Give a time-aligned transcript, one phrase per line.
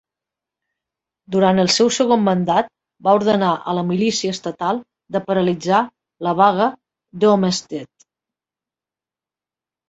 [1.33, 2.71] Durant el seu segon mandat,
[3.07, 4.81] va ordenar a la milícia estatal
[5.17, 5.83] de paralitzar
[6.29, 6.71] la vaga
[7.25, 7.93] de Homestead.